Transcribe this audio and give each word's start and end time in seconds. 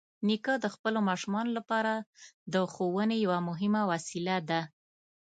نیکه 0.27 0.53
د 0.63 0.65
خپلو 0.73 0.99
ماشومانو 1.09 1.51
لپاره 1.57 1.93
د 2.53 2.55
ښوونې 2.73 3.17
یوه 3.25 3.39
مهمه 3.49 3.81
وسیله 3.91 4.37
ده. 4.49 4.61